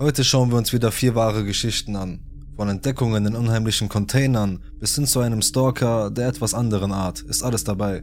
[0.00, 2.18] Heute schauen wir uns wieder vier wahre Geschichten an.
[2.56, 7.44] Von Entdeckungen in unheimlichen Containern bis hin zu einem Stalker der etwas anderen Art ist
[7.44, 8.02] alles dabei.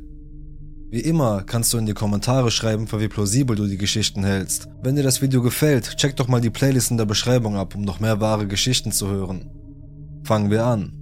[0.90, 4.70] Wie immer kannst du in die Kommentare schreiben, für wie plausibel du die Geschichten hältst.
[4.82, 7.82] Wenn dir das Video gefällt, check doch mal die Playlist in der Beschreibung ab, um
[7.82, 9.50] noch mehr wahre Geschichten zu hören.
[10.24, 10.94] Fangen wir an.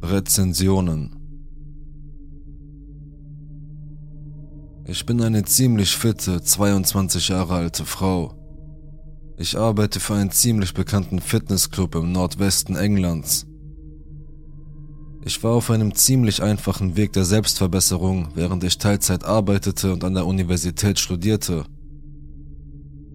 [0.00, 1.16] Rezensionen
[4.86, 8.43] Ich bin eine ziemlich fitte, 22 Jahre alte Frau.
[9.36, 13.46] Ich arbeite für einen ziemlich bekannten Fitnessclub im Nordwesten Englands.
[15.24, 20.14] Ich war auf einem ziemlich einfachen Weg der Selbstverbesserung, während ich Teilzeit arbeitete und an
[20.14, 21.64] der Universität studierte.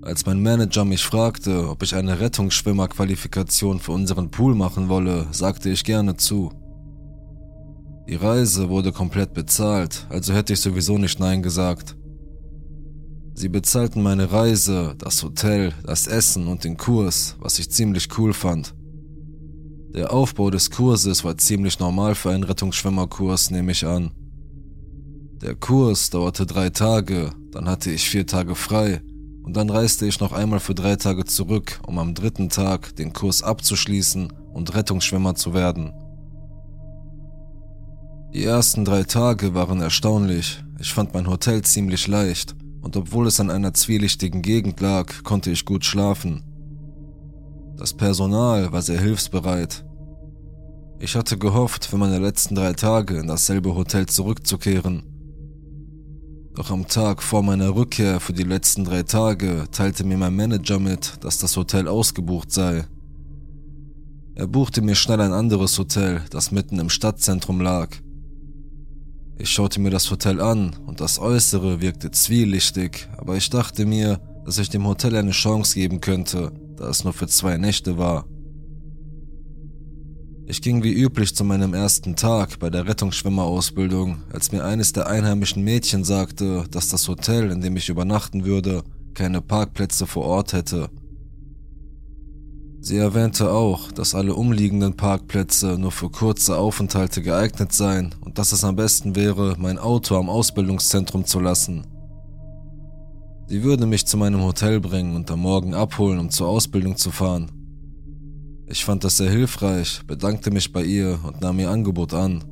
[0.02, 5.70] Als mein Manager mich fragte, ob ich eine Rettungsschwimmerqualifikation für unseren Pool machen wolle, sagte
[5.70, 6.52] ich gerne zu.
[8.10, 11.96] Die Reise wurde komplett bezahlt, also hätte ich sowieso nicht Nein gesagt.
[13.34, 18.34] Sie bezahlten meine Reise, das Hotel, das Essen und den Kurs, was ich ziemlich cool
[18.34, 18.74] fand.
[19.94, 24.12] Der Aufbau des Kurses war ziemlich normal für einen Rettungsschwimmerkurs, nehme ich an.
[25.42, 29.02] Der Kurs dauerte drei Tage, dann hatte ich vier Tage frei
[29.42, 33.14] und dann reiste ich noch einmal für drei Tage zurück, um am dritten Tag den
[33.14, 35.94] Kurs abzuschließen und Rettungsschwimmer zu werden.
[38.34, 40.64] Die ersten drei Tage waren erstaunlich.
[40.80, 42.56] Ich fand mein Hotel ziemlich leicht
[42.90, 46.42] und obwohl es an einer zwielichtigen Gegend lag, konnte ich gut schlafen.
[47.78, 49.86] Das Personal war sehr hilfsbereit.
[50.98, 55.04] Ich hatte gehofft, für meine letzten drei Tage in dasselbe Hotel zurückzukehren.
[56.56, 60.80] Doch am Tag vor meiner Rückkehr für die letzten drei Tage teilte mir mein Manager
[60.80, 62.88] mit, dass das Hotel ausgebucht sei.
[64.34, 67.90] Er buchte mir schnell ein anderes Hotel, das mitten im Stadtzentrum lag.
[69.42, 74.20] Ich schaute mir das Hotel an und das Äußere wirkte zwielichtig, aber ich dachte mir,
[74.44, 78.26] dass ich dem Hotel eine Chance geben könnte, da es nur für zwei Nächte war.
[80.46, 85.08] Ich ging wie üblich zu meinem ersten Tag bei der Rettungsschwimmerausbildung, als mir eines der
[85.08, 88.84] einheimischen Mädchen sagte, dass das Hotel, in dem ich übernachten würde,
[89.14, 90.90] keine Parkplätze vor Ort hätte
[92.82, 98.54] Sie erwähnte auch, dass alle umliegenden Parkplätze nur für kurze Aufenthalte geeignet seien und dass
[98.54, 101.86] es am besten wäre, mein Auto am Ausbildungszentrum zu lassen.
[103.48, 107.12] Sie würde mich zu meinem Hotel bringen und am Morgen abholen, um zur Ausbildung zu
[107.12, 107.52] fahren.
[108.68, 112.44] Ich fand das sehr hilfreich, bedankte mich bei ihr und nahm ihr Angebot an.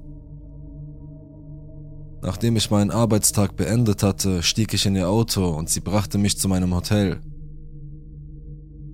[2.22, 6.38] Nachdem ich meinen Arbeitstag beendet hatte, stieg ich in ihr Auto und sie brachte mich
[6.38, 7.22] zu meinem Hotel.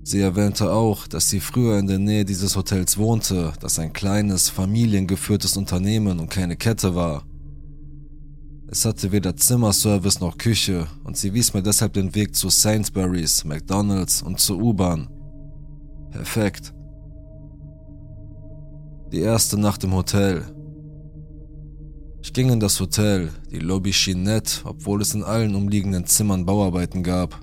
[0.06, 4.50] Sie erwähnte auch, dass sie früher in der Nähe dieses Hotels wohnte, das ein kleines,
[4.50, 7.24] familiengeführtes Unternehmen und keine Kette war.
[8.68, 13.44] Es hatte weder Zimmerservice noch Küche und sie wies mir deshalb den Weg zu Sainsbury's,
[13.44, 15.08] McDonald's und zur U-Bahn.
[16.10, 16.74] Perfekt.
[19.10, 20.42] Die erste Nacht im Hotel.
[22.22, 26.44] Ich ging in das Hotel, die Lobby schien nett, obwohl es in allen umliegenden Zimmern
[26.44, 27.40] Bauarbeiten gab.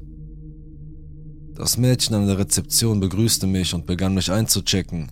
[1.56, 5.12] Das Mädchen an der Rezeption begrüßte mich und begann mich einzuchecken.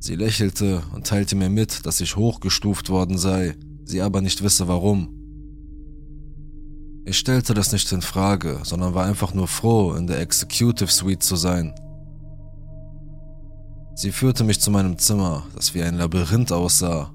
[0.00, 4.68] Sie lächelte und teilte mir mit, dass ich hochgestuft worden sei, sie aber nicht wisse
[4.68, 5.08] warum.
[7.04, 11.22] Ich stellte das nicht in Frage, sondern war einfach nur froh, in der Executive Suite
[11.22, 11.74] zu sein.
[13.94, 17.12] Sie führte mich zu meinem Zimmer, das wie ein Labyrinth aussah.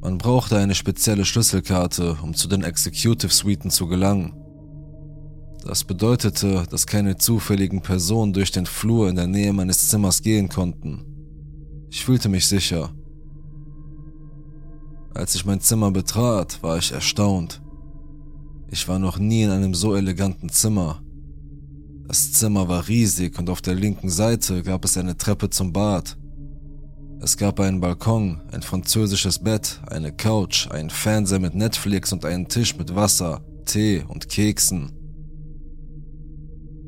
[0.00, 4.41] Man brauchte eine spezielle Schlüsselkarte, um zu den Executive Suiten zu gelangen.
[5.64, 10.48] Das bedeutete, dass keine zufälligen Personen durch den Flur in der Nähe meines Zimmers gehen
[10.48, 11.04] konnten.
[11.88, 12.90] Ich fühlte mich sicher.
[15.14, 17.62] Als ich mein Zimmer betrat, war ich erstaunt.
[18.70, 21.02] Ich war noch nie in einem so eleganten Zimmer.
[22.08, 26.16] Das Zimmer war riesig und auf der linken Seite gab es eine Treppe zum Bad.
[27.20, 32.48] Es gab einen Balkon, ein französisches Bett, eine Couch, einen Fernseher mit Netflix und einen
[32.48, 35.01] Tisch mit Wasser, Tee und Keksen.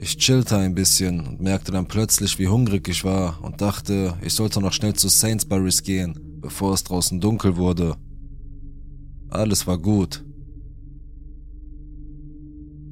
[0.05, 4.35] Ich chillte ein bisschen und merkte dann plötzlich, wie hungrig ich war und dachte, ich
[4.35, 7.97] sollte noch schnell zu Sainsbury's gehen, bevor es draußen dunkel wurde.
[9.31, 10.23] Alles war gut.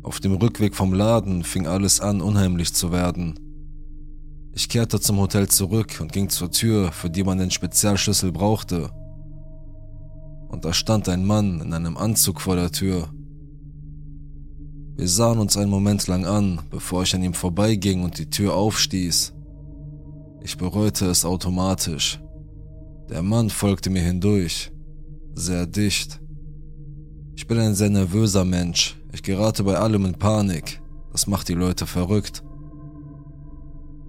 [0.03, 3.35] Auf dem Rückweg vom Laden fing alles an, unheimlich zu werden.
[4.55, 8.89] Ich kehrte zum Hotel zurück und ging zur Tür, für die man den Spezialschlüssel brauchte.
[10.49, 13.11] Und da stand ein Mann in einem Anzug vor der Tür
[15.03, 18.55] wir sahen uns einen Moment lang an, bevor ich an ihm vorbeiging und die Tür
[18.55, 19.33] aufstieß.
[20.45, 22.21] Ich bereute es automatisch.
[23.11, 24.71] Der Mann folgte mir hindurch.
[25.35, 26.21] Sehr dicht.
[27.35, 28.97] Ich bin ein sehr nervöser Mensch.
[29.11, 30.81] Ich gerate bei allem in Panik.
[31.11, 32.45] Das macht die Leute verrückt.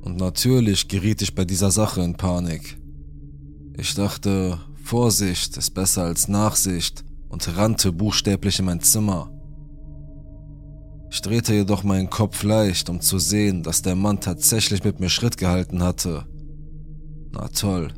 [0.04, 2.78] Und natürlich geriet ich bei dieser Sache in Panik.
[3.78, 9.33] Ich dachte, Vorsicht ist besser als Nachsicht und rannte buchstäblich in mein Zimmer.
[11.14, 15.10] Ich drehte jedoch meinen Kopf leicht, um zu sehen, dass der Mann tatsächlich mit mir
[15.10, 16.26] Schritt gehalten hatte.
[17.32, 17.94] Na toll.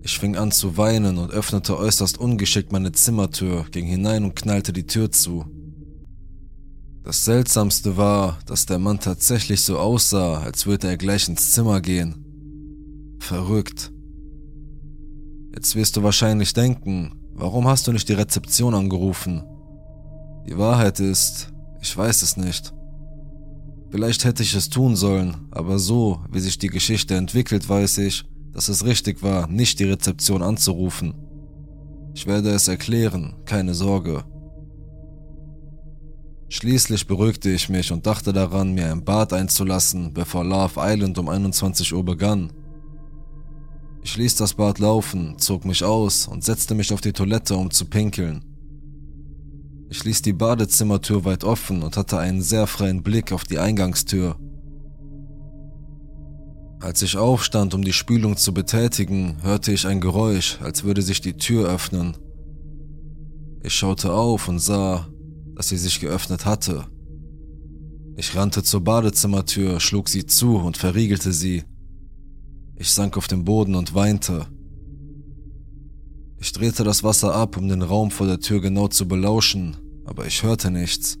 [0.00, 4.72] Ich fing an zu weinen und öffnete äußerst ungeschickt meine Zimmertür, ging hinein und knallte
[4.72, 5.44] die Tür zu.
[7.02, 11.82] Das Seltsamste war, dass der Mann tatsächlich so aussah, als würde er gleich ins Zimmer
[11.82, 13.16] gehen.
[13.18, 13.92] Verrückt.
[15.54, 19.42] Jetzt wirst du wahrscheinlich denken, warum hast du nicht die Rezeption angerufen?
[20.46, 21.53] Die Wahrheit ist,
[21.84, 22.72] ich weiß es nicht.
[23.90, 28.24] Vielleicht hätte ich es tun sollen, aber so, wie sich die Geschichte entwickelt, weiß ich,
[28.52, 31.14] dass es richtig war, nicht die Rezeption anzurufen.
[32.14, 34.24] Ich werde es erklären, keine Sorge.
[36.48, 41.28] Schließlich beruhigte ich mich und dachte daran, mir ein Bad einzulassen, bevor Love Island um
[41.28, 42.50] 21 Uhr begann.
[44.02, 47.70] Ich ließ das Bad laufen, zog mich aus und setzte mich auf die Toilette, um
[47.70, 48.53] zu pinkeln.
[49.90, 54.36] Ich ließ die Badezimmertür weit offen und hatte einen sehr freien Blick auf die Eingangstür.
[56.80, 61.20] Als ich aufstand, um die Spülung zu betätigen, hörte ich ein Geräusch, als würde sich
[61.20, 62.16] die Tür öffnen.
[63.62, 65.08] Ich schaute auf und sah,
[65.54, 66.86] dass sie sich geöffnet hatte.
[68.16, 71.64] Ich rannte zur Badezimmertür, schlug sie zu und verriegelte sie.
[72.76, 74.46] Ich sank auf den Boden und weinte.
[76.38, 80.26] Ich drehte das Wasser ab, um den Raum vor der Tür genau zu belauschen, aber
[80.26, 81.18] ich hörte nichts.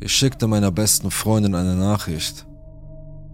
[0.00, 2.46] Ich schickte meiner besten Freundin eine Nachricht.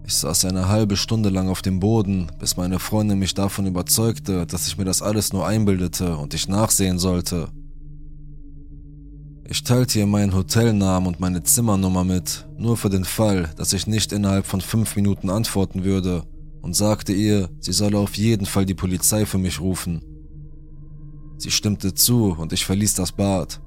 [0.05, 4.45] Ich saß eine halbe Stunde lang auf dem Boden, bis meine Freundin mich davon überzeugte,
[4.45, 7.49] dass ich mir das alles nur einbildete und ich nachsehen sollte.
[9.47, 13.87] Ich teilte ihr meinen Hotelnamen und meine Zimmernummer mit, nur für den Fall, dass ich
[13.87, 16.23] nicht innerhalb von fünf Minuten antworten würde,
[16.61, 20.03] und sagte ihr, sie solle auf jeden Fall die Polizei für mich rufen.
[21.39, 23.59] Sie stimmte zu und ich verließ das Bad.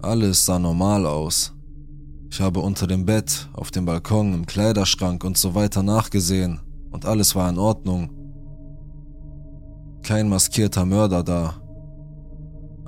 [0.00, 1.52] Alles sah normal aus.
[2.30, 6.60] Ich habe unter dem Bett, auf dem Balkon, im Kleiderschrank und so weiter nachgesehen
[6.92, 8.10] und alles war in Ordnung.
[10.02, 11.60] Kein maskierter Mörder da,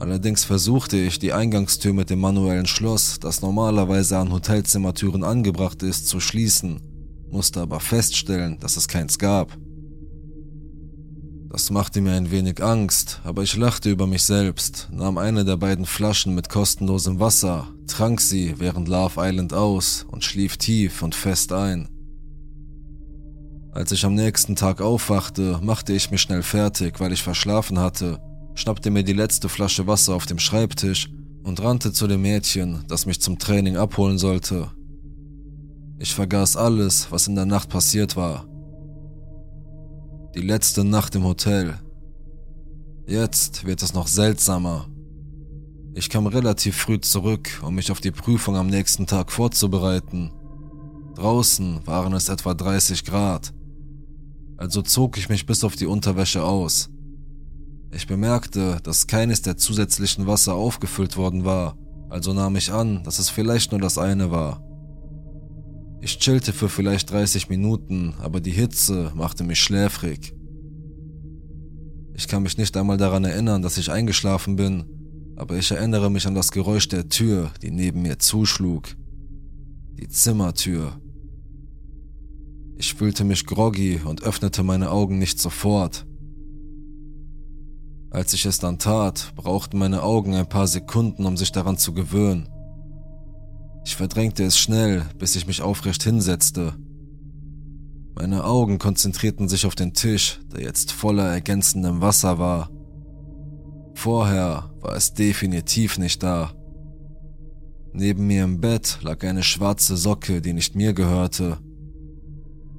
[0.02, 6.08] Allerdings versuchte ich, die Eingangstür mit dem manuellen Schloss, das normalerweise an Hotelzimmertüren angebracht ist,
[6.08, 6.80] zu schließen,
[7.30, 9.56] musste aber feststellen, dass es keins gab.
[11.52, 15.58] Das machte mir ein wenig Angst, aber ich lachte über mich selbst, nahm eine der
[15.58, 21.14] beiden Flaschen mit kostenlosem Wasser, trank sie während Love Island aus und schlief tief und
[21.14, 21.88] fest ein.
[23.70, 28.18] Als ich am nächsten Tag aufwachte, machte ich mich schnell fertig, weil ich verschlafen hatte
[28.54, 31.10] schnappte mir die letzte Flasche Wasser auf dem Schreibtisch
[31.42, 34.70] und rannte zu dem Mädchen, das mich zum Training abholen sollte.
[35.98, 38.46] Ich vergaß alles, was in der Nacht passiert war.
[40.34, 41.78] Die letzte Nacht im Hotel.
[43.06, 44.88] Jetzt wird es noch seltsamer.
[45.92, 50.32] Ich kam relativ früh zurück, um mich auf die Prüfung am nächsten Tag vorzubereiten.
[51.16, 53.52] Draußen waren es etwa 30 Grad.
[54.56, 56.88] Also zog ich mich bis auf die Unterwäsche aus.
[57.90, 61.76] Ich bemerkte, dass keines der zusätzlichen Wasser aufgefüllt worden war,
[62.08, 64.64] also nahm ich an, dass es vielleicht nur das eine war.
[66.04, 70.34] Ich chillte für vielleicht 30 Minuten, aber die Hitze machte mich schläfrig.
[72.12, 74.84] Ich kann mich nicht einmal daran erinnern, dass ich eingeschlafen bin,
[75.36, 78.88] aber ich erinnere mich an das Geräusch der Tür, die neben mir zuschlug.
[79.92, 81.00] Die Zimmertür.
[82.76, 86.04] Ich fühlte mich groggy und öffnete meine Augen nicht sofort.
[88.10, 91.94] Als ich es dann tat, brauchten meine Augen ein paar Sekunden, um sich daran zu
[91.94, 92.48] gewöhnen.
[93.84, 96.74] Ich verdrängte es schnell, bis ich mich aufrecht hinsetzte.
[98.14, 102.70] Meine Augen konzentrierten sich auf den Tisch, der jetzt voller ergänzendem Wasser war.
[103.94, 106.52] Vorher war es definitiv nicht da.
[107.92, 111.58] Neben mir im Bett lag eine schwarze Socke, die nicht mir gehörte.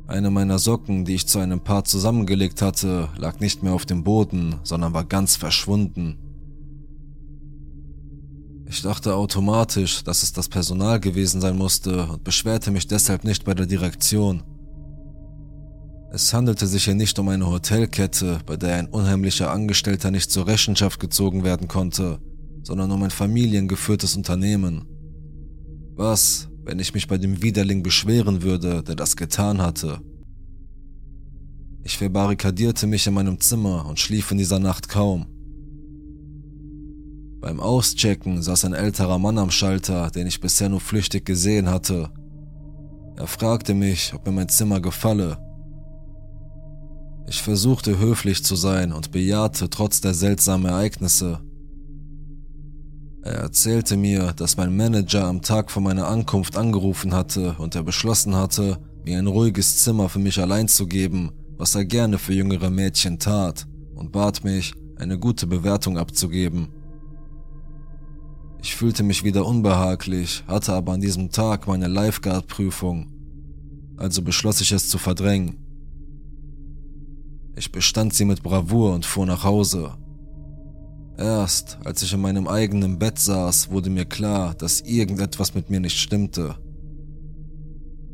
[0.08, 4.04] Eine meiner Socken, die ich zu einem Paar zusammengelegt hatte, lag nicht mehr auf dem
[4.04, 6.18] Boden, sondern war ganz verschwunden.
[8.74, 13.46] Ich dachte automatisch, dass es das Personal gewesen sein musste und beschwerte mich deshalb nicht
[13.46, 14.42] bei der Direktion.
[16.12, 20.48] Es handelte sich hier nicht um eine Hotelkette, bei der ein unheimlicher Angestellter nicht zur
[20.48, 22.18] Rechenschaft gezogen werden konnte,
[22.63, 24.88] sondern um ein familiengeführtes Unternehmen.
[25.94, 30.01] Was, wenn ich mich bei dem Widerling beschweren würde, der das getan hatte.
[31.84, 35.27] Ich verbarrikadierte mich in meinem Zimmer und schlief in dieser Nacht kaum.
[37.44, 42.10] Beim Auschecken saß ein älterer Mann am Schalter, den ich bisher nur flüchtig gesehen hatte.
[43.18, 45.38] Er fragte mich, ob mir mein Zimmer gefalle.
[47.28, 51.42] Ich versuchte höflich zu sein und bejahte trotz der seltsamen Ereignisse.
[53.24, 57.84] Er erzählte mir, dass mein Manager am Tag vor meiner Ankunft angerufen hatte und er
[57.84, 62.34] beschlossen hatte, mir ein ruhiges Zimmer für mich allein zu geben, was er gerne für
[62.34, 66.70] jüngere Mädchen tat, und bat mich, eine gute Bewertung abzugeben.
[68.63, 73.12] Ich fühlte mich wieder unbehaglich, hatte aber an diesem Tag meine Lifeguard-Prüfung,
[73.98, 75.58] also beschloss ich es zu verdrängen.
[77.58, 79.98] Ich bestand sie mit Bravour und fuhr nach Hause.
[81.17, 85.82] Erst als ich in meinem eigenen Bett saß, wurde mir klar, dass irgendetwas mit mir
[85.82, 86.55] nicht stimmte.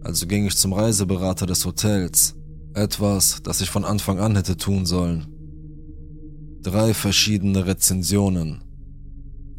[0.02, 2.36] Also ging ich zum Reiseberater des Hotels,
[2.74, 5.28] etwas, das ich von Anfang an hätte tun sollen.
[6.64, 8.64] Drei verschiedene Rezensionen,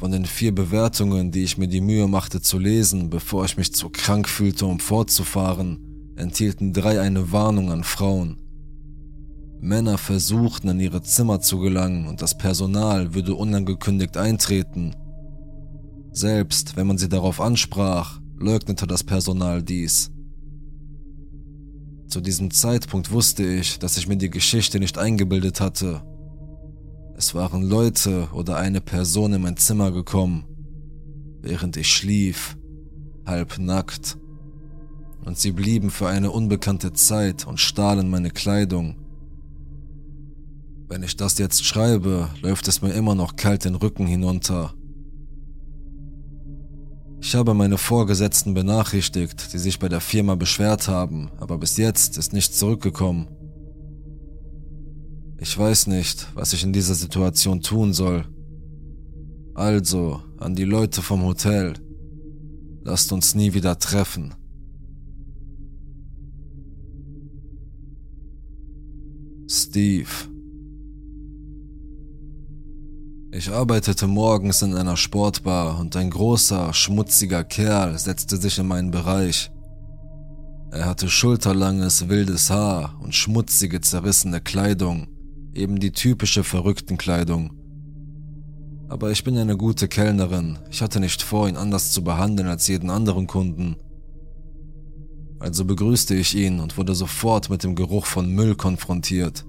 [0.01, 3.71] von den vier Bewertungen, die ich mir die Mühe machte zu lesen, bevor ich mich
[3.71, 5.77] zu krank fühlte, um fortzufahren,
[6.15, 8.41] enthielten drei eine Warnung an Frauen.
[9.59, 14.95] Männer versuchten in ihre Zimmer zu gelangen und das Personal würde unangekündigt eintreten.
[16.11, 20.09] Selbst wenn man sie darauf ansprach, leugnete das Personal dies.
[22.07, 26.01] Zu diesem Zeitpunkt wusste ich, dass ich mir die Geschichte nicht eingebildet hatte
[27.21, 30.43] es waren Leute oder eine Person in mein Zimmer gekommen,
[31.43, 32.57] während ich schlief,
[33.27, 34.17] halb nackt.
[35.23, 38.95] Und sie blieben für eine unbekannte Zeit und stahlen meine Kleidung.
[40.89, 44.73] Wenn ich das jetzt schreibe, läuft es mir immer noch kalt den Rücken hinunter.
[47.21, 52.17] Ich habe meine Vorgesetzten benachrichtigt, die sich bei der Firma beschwert haben, aber bis jetzt
[52.17, 53.27] ist nichts zurückgekommen.
[55.43, 58.25] Ich weiß nicht, was ich in dieser Situation tun soll.
[59.55, 61.73] Also, an die Leute vom Hotel,
[62.83, 64.35] lasst uns nie wieder treffen.
[69.49, 70.09] Steve.
[73.31, 78.91] Ich arbeitete morgens in einer Sportbar und ein großer, schmutziger Kerl setzte sich in meinen
[78.91, 79.51] Bereich.
[80.69, 85.10] Er hatte schulterlanges, wildes Haar und schmutzige, zerrissene Kleidung
[85.53, 87.51] Eben die typische verrückten Kleidung.
[88.87, 90.59] Aber ich bin eine gute Kellnerin.
[90.69, 93.75] Ich hatte nicht vor, ihn anders zu behandeln als jeden anderen Kunden.
[95.39, 99.45] Also begrüßte ich ihn und wurde sofort mit dem Geruch von Müll konfrontiert.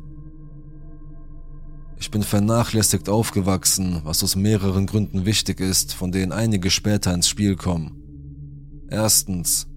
[1.99, 7.29] Ich bin vernachlässigt aufgewachsen, was aus mehreren Gründen wichtig ist, von denen einige später ins
[7.29, 7.97] Spiel kommen.
[8.89, 9.69] Erstens,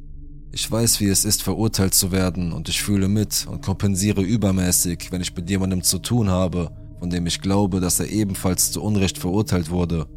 [0.51, 5.11] ich weiß, wie es ist, verurteilt zu werden und ich fühle mit und kompensiere übermäßig,
[5.11, 8.81] wenn ich mit jemandem zu tun habe, von dem ich glaube, dass er ebenfalls zu
[8.81, 10.07] Unrecht verurteilt wurde.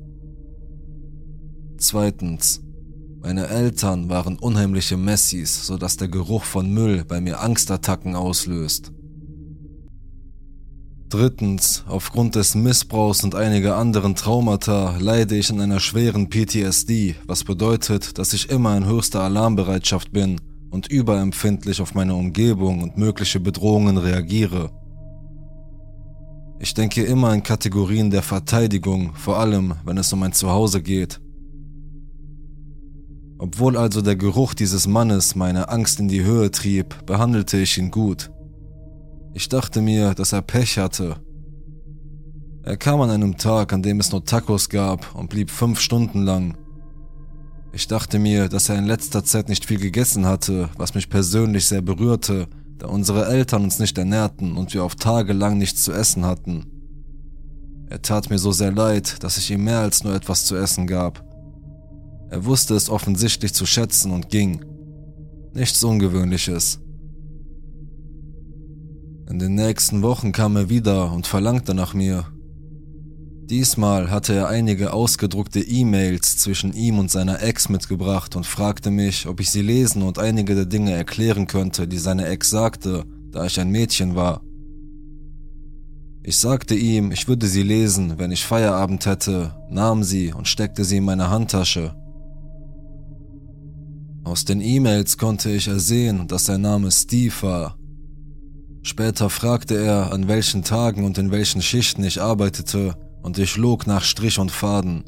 [1.76, 2.62] Zweitens,
[3.20, 8.92] meine Eltern waren unheimliche Messis, sodass der Geruch von Müll bei mir Angstattacken auslöst.
[11.08, 17.44] Drittens, aufgrund des Missbrauchs und einiger anderen Traumata leide ich an einer schweren PTSD, was
[17.44, 20.38] bedeutet, dass ich immer in höchster Alarmbereitschaft bin
[20.70, 24.70] und überempfindlich auf meine Umgebung und mögliche Bedrohungen reagiere.
[26.60, 31.22] Ich denke immer in Kategorien der Verteidigung, vor allem wenn es um mein Zuhause geht.
[33.38, 37.90] Obwohl also der Geruch dieses Mannes meine Angst in die Höhe trieb, behandelte ich ihn
[37.90, 38.30] gut.
[39.34, 41.16] Ich dachte mir, dass er Pech hatte.
[42.62, 46.22] Er kam an einem Tag, an dem es nur Tacos gab und blieb fünf Stunden
[46.22, 46.56] lang.
[47.72, 51.66] Ich dachte mir, dass er in letzter Zeit nicht viel gegessen hatte, was mich persönlich
[51.66, 55.92] sehr berührte, da unsere Eltern uns nicht ernährten und wir auf Tage lang nichts zu
[55.92, 56.66] essen hatten.
[57.90, 60.86] Er tat mir so sehr leid, dass ich ihm mehr als nur etwas zu essen
[60.86, 61.24] gab.
[62.30, 64.64] Er wusste es offensichtlich zu schätzen und ging.
[65.54, 66.80] Nichts Ungewöhnliches.
[69.30, 72.24] In den nächsten Wochen kam er wieder und verlangte nach mir.
[73.44, 79.26] Diesmal hatte er einige ausgedruckte E-Mails zwischen ihm und seiner Ex mitgebracht und fragte mich,
[79.26, 83.44] ob ich sie lesen und einige der Dinge erklären könnte, die seine Ex sagte, da
[83.44, 84.40] ich ein Mädchen war.
[86.22, 90.86] Ich sagte ihm, ich würde sie lesen, wenn ich Feierabend hätte, nahm sie und steckte
[90.86, 91.94] sie in meine Handtasche.
[94.24, 97.77] Aus den E-Mails konnte ich ersehen, dass sein Name Steve war
[98.88, 103.86] Später fragte er, an welchen Tagen und in welchen Schichten ich arbeitete, und ich log
[103.86, 105.04] nach Strich und Faden.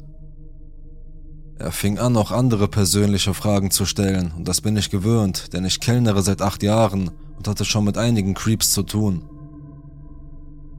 [1.57, 5.65] Er fing an, auch andere persönliche Fragen zu stellen, und das bin ich gewöhnt, denn
[5.65, 9.23] ich kellnere seit acht Jahren und hatte schon mit einigen Creeps zu tun.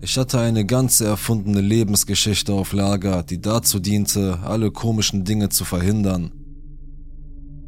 [0.01, 5.65] Ich hatte eine ganze erfundene Lebensgeschichte auf Lager, die dazu diente, alle komischen Dinge zu
[5.65, 6.31] verhindern.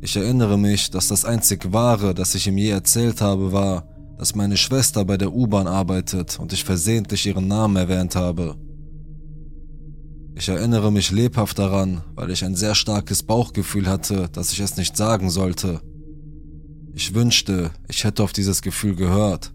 [0.00, 4.34] Ich erinnere mich, dass das einzig Wahre, das ich ihm je erzählt habe, war, dass
[4.34, 8.56] meine Schwester bei der U-Bahn arbeitet und ich versehentlich ihren Namen erwähnt habe.
[10.36, 14.76] Ich erinnere mich lebhaft daran, weil ich ein sehr starkes Bauchgefühl hatte, dass ich es
[14.76, 15.80] nicht sagen sollte.
[16.92, 19.52] Ich wünschte, ich hätte auf dieses Gefühl gehört.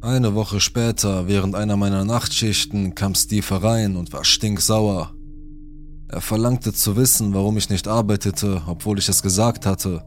[0.00, 5.12] Eine Woche später, während einer meiner Nachtschichten, kam Steve herein und war stinksauer.
[6.08, 10.04] Er verlangte zu wissen, warum ich nicht arbeitete, obwohl ich es gesagt hatte.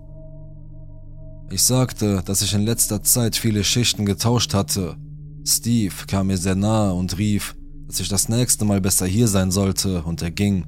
[1.52, 4.98] Ich sagte, dass ich in letzter Zeit viele Schichten getauscht hatte.
[5.46, 7.56] Steve kam mir sehr nahe und rief,
[7.88, 10.66] dass ich das nächste Mal besser hier sein sollte, und er ging.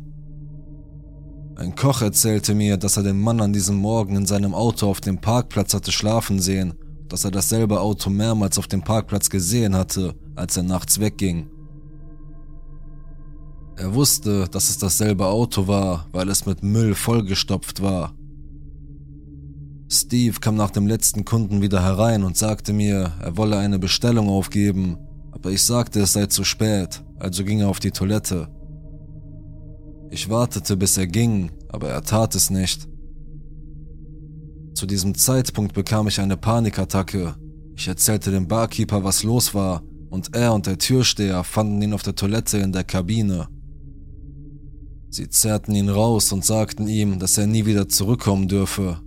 [1.56, 5.02] Ein Koch erzählte mir, dass er den Mann an diesem Morgen in seinem Auto auf
[5.02, 6.74] dem Parkplatz hatte schlafen sehen,
[7.08, 11.52] dass er dasselbe Auto mehrmals auf dem Parkplatz gesehen hatte, als er nachts wegging.
[13.76, 18.16] Er wusste, dass es dasselbe Auto war, weil es mit Müll vollgestopft war.
[19.94, 24.30] Steve kam nach dem letzten Kunden wieder herein und sagte mir, er wolle eine Bestellung
[24.30, 24.98] aufgeben,
[25.32, 28.48] aber ich sagte, es sei zu spät, also ging er auf die Toilette.
[30.10, 32.88] Ich wartete, bis er ging, aber er tat es nicht.
[34.76, 37.36] Zu diesem Zeitpunkt bekam ich eine Panikattacke.
[37.76, 42.04] Ich erzählte dem Barkeeper, was los war, und er und der Türsteher fanden ihn auf
[42.04, 43.50] der Toilette in der Kabine.
[45.10, 49.02] Sie zerrten ihn raus und sagten ihm, dass er nie wieder zurückkommen dürfe,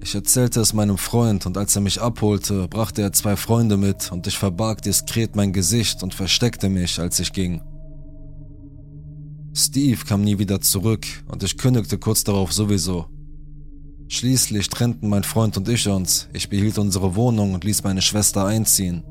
[0.00, 4.10] ich erzählte es meinem Freund und als er mich abholte, brachte er zwei Freunde mit
[4.12, 7.60] und ich verbarg diskret mein Gesicht und versteckte mich, als ich ging.
[9.54, 13.06] Steve kam nie wieder zurück und ich kündigte kurz darauf sowieso.
[14.08, 18.46] Schließlich trennten mein Freund und ich uns, ich behielt unsere Wohnung und ließ meine Schwester
[18.46, 19.04] einziehen.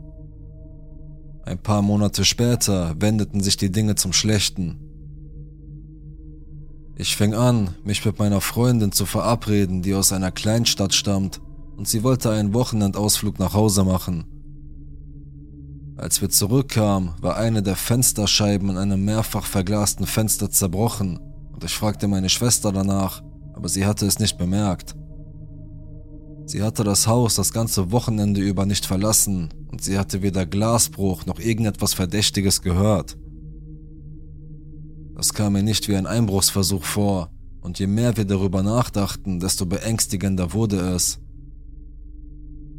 [1.43, 4.86] Ein paar Monate später wendeten sich die Dinge zum Schlechten.
[6.99, 11.39] Ich fing an, mich mit meiner Freundin zu verabreden, die aus einer Kleinstadt stammt,
[11.75, 14.25] und sie wollte einen Wochenendausflug nach Hause machen.
[15.95, 21.19] Als wir zurückkamen, war eine der Fensterscheiben in einem mehrfach verglasten Fenster zerbrochen,
[21.53, 23.21] und ich fragte meine Schwester danach,
[23.53, 24.95] aber sie hatte es nicht bemerkt.
[26.47, 31.27] Sie hatte das Haus das ganze Wochenende über nicht verlassen, und sie hatte weder Glasbruch
[31.27, 33.17] noch irgendetwas Verdächtiges gehört.
[35.17, 39.65] Das kam mir nicht wie ein Einbruchsversuch vor, und je mehr wir darüber nachdachten, desto
[39.65, 41.17] beängstigender wurde es.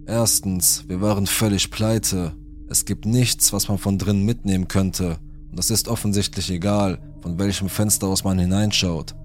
[0.07, 2.37] Erstens, wir waren völlig pleite.
[2.69, 5.19] Es gibt nichts, was man von drinnen mitnehmen könnte,
[5.51, 9.17] und es ist offensichtlich egal, von welchem Fenster aus man hineinschaut.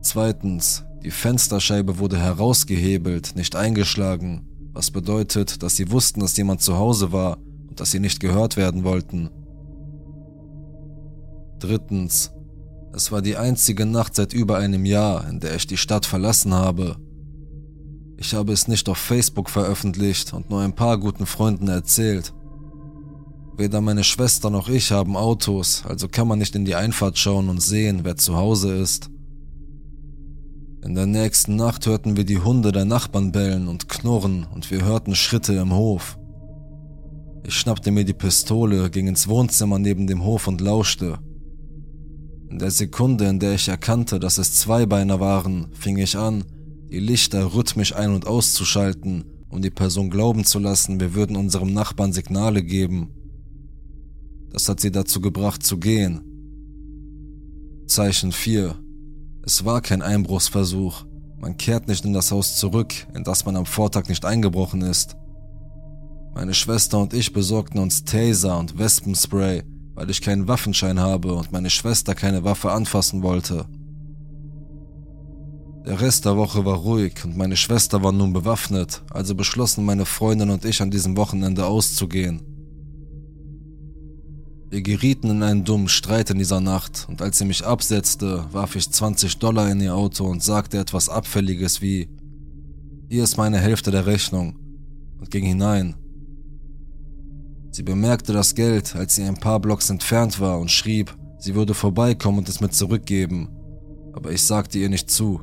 [0.00, 6.78] Zweitens, die Fensterscheibe wurde herausgehebelt, nicht eingeschlagen, was bedeutet, dass sie wussten, dass jemand zu
[6.78, 9.28] Hause war und dass sie nicht gehört werden wollten.
[11.58, 12.32] Drittens,
[12.92, 16.54] es war die einzige Nacht seit über einem Jahr, in der ich die Stadt verlassen
[16.54, 16.96] habe.
[18.16, 22.32] Ich habe es nicht auf Facebook veröffentlicht und nur ein paar guten Freunden erzählt.
[23.56, 27.48] Weder meine Schwester noch ich haben Autos, also kann man nicht in die Einfahrt schauen
[27.48, 29.10] und sehen, wer zu Hause ist.
[30.84, 34.84] In der nächsten Nacht hörten wir die Hunde der Nachbarn bellen und knurren und wir
[34.84, 36.18] hörten Schritte im Hof.
[37.42, 41.18] Ich schnappte mir die Pistole, ging ins Wohnzimmer neben dem Hof und lauschte.
[42.54, 46.44] In der Sekunde, in der ich erkannte, dass es Zweibeiner waren, fing ich an,
[46.88, 51.74] die Lichter rhythmisch ein- und auszuschalten, um die Person glauben zu lassen, wir würden unserem
[51.74, 53.10] Nachbarn Signale geben.
[54.52, 56.20] Das hat sie dazu gebracht zu gehen.
[57.88, 58.76] Zeichen 4.
[59.44, 61.06] Es war kein Einbruchsversuch.
[61.40, 65.16] Man kehrt nicht in das Haus zurück, in das man am Vortag nicht eingebrochen ist.
[66.36, 69.64] Meine Schwester und ich besorgten uns Taser und Wespenspray
[69.94, 73.66] weil ich keinen Waffenschein habe und meine Schwester keine Waffe anfassen wollte.
[75.86, 80.06] Der Rest der Woche war ruhig und meine Schwester war nun bewaffnet, also beschlossen meine
[80.06, 82.40] Freundin und ich an diesem Wochenende auszugehen.
[84.70, 88.74] Wir gerieten in einen dummen Streit in dieser Nacht und als sie mich absetzte, warf
[88.76, 92.08] ich 20 Dollar in ihr Auto und sagte etwas Abfälliges wie,
[93.08, 94.58] hier ist meine Hälfte der Rechnung
[95.20, 95.94] und ging hinein.
[97.74, 101.74] Sie bemerkte das Geld, als sie ein paar Blocks entfernt war und schrieb, sie würde
[101.74, 103.48] vorbeikommen und es mir zurückgeben,
[104.12, 105.40] aber ich sagte ihr nicht zu.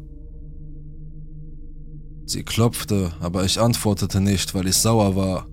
[2.26, 5.48] Sie klopfte, aber ich antwortete nicht, weil ich sauer war.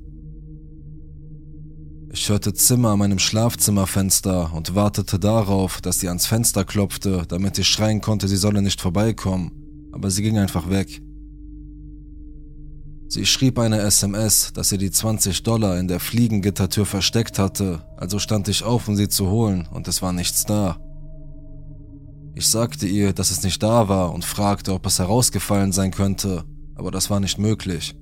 [2.12, 7.58] Ich hörte Zimmer an meinem Schlafzimmerfenster und wartete darauf, dass sie ans Fenster klopfte, damit
[7.58, 9.50] ich schreien konnte, sie solle nicht vorbeikommen,
[9.90, 11.02] aber sie ging einfach weg.
[13.10, 18.18] Sie schrieb eine SMS, dass sie die 20 Dollar in der Fliegengittertür versteckt hatte, also
[18.18, 20.76] stand ich auf, um sie zu holen, und es war nichts da.
[22.34, 26.44] Ich sagte ihr, dass es nicht da war und fragte, ob es herausgefallen sein könnte,
[26.74, 27.96] aber das war nicht möglich.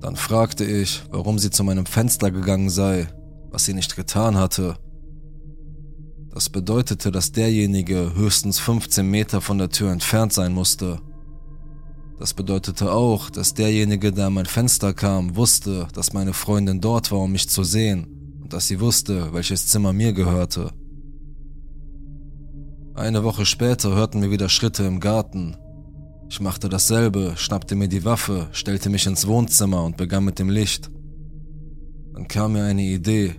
[0.00, 3.06] Dann fragte ich, warum sie zu meinem Fenster gegangen sei,
[3.50, 4.76] was sie nicht getan hatte.
[6.32, 11.00] Das bedeutete, dass derjenige höchstens 15 Meter von der Tür entfernt sein musste.
[12.20, 17.10] Das bedeutete auch, dass derjenige, der an mein Fenster kam, wusste, dass meine Freundin dort
[17.10, 20.70] war, um mich zu sehen, und dass sie wusste, welches Zimmer mir gehörte.
[22.94, 25.56] Eine Woche später hörten wir wieder Schritte im Garten.
[26.28, 30.50] Ich machte dasselbe, schnappte mir die Waffe, stellte mich ins Wohnzimmer und begann mit dem
[30.50, 30.90] Licht.
[32.12, 33.34] Dann kam mir eine Idee.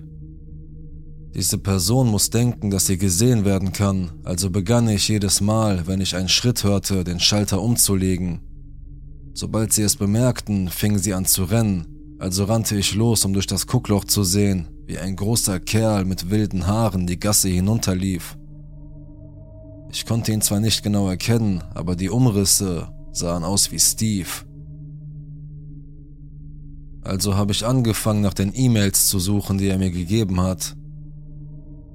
[1.35, 6.01] Diese Person muss denken, dass sie gesehen werden kann, also begann ich jedes Mal, wenn
[6.01, 8.41] ich einen Schritt hörte, den Schalter umzulegen
[9.33, 11.85] Sobald sie es bemerkten, fingen sie an zu rennen,
[12.19, 16.29] also rannte ich los, um durch das Guckloch zu sehen, wie ein großer Kerl mit
[16.29, 18.37] wilden Haaren die Gasse hinunterlief.
[19.91, 24.29] Ich konnte ihn zwar nicht genau erkennen, aber die Umrisse sahen aus wie Steve.
[27.03, 30.75] Also habe ich angefangen, nach den E-Mails zu suchen, die er mir gegeben hat.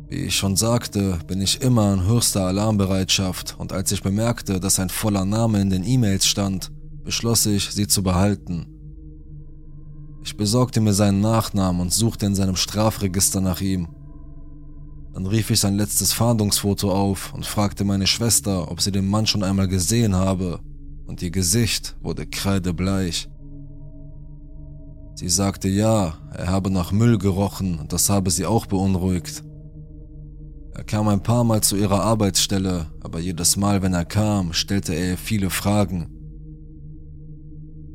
[0.09, 4.79] Wie ich schon sagte, bin ich immer in höchster Alarmbereitschaft und als ich bemerkte, dass
[4.79, 6.70] ein voller Name in den E-Mails stand,
[7.07, 8.66] beschloss ich, sie zu behalten.
[10.25, 13.87] Ich besorgte mir seinen Nachnamen und suchte in seinem Strafregister nach ihm.
[15.14, 19.25] Dann rief ich sein letztes Fahndungsfoto auf und fragte meine Schwester, ob sie den Mann
[19.25, 20.59] schon einmal gesehen habe,
[21.07, 23.29] und ihr Gesicht wurde kreidebleich.
[25.14, 29.45] Sie sagte ja, er habe nach Müll gerochen und das habe sie auch beunruhigt.
[30.75, 34.92] Er kam ein paar Mal zu ihrer Arbeitsstelle, aber jedes Mal, wenn er kam, stellte
[34.92, 36.15] er ihr viele Fragen.